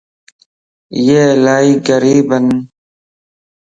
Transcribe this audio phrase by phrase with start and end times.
[0.95, 2.45] اي الائي غريبن